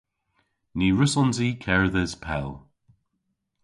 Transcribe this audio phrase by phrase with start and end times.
[0.77, 2.49] Ny wrussons i kerdhes pell.